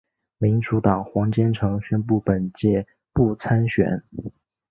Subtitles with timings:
[0.39, 4.01] 民主党黄坚成宣布本届不参选。